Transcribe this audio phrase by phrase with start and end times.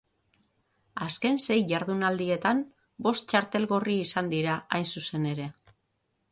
[1.07, 2.63] Azken sei jardunaldietan
[3.09, 5.51] bost txartel gorri izan dira, hain zuzen ere.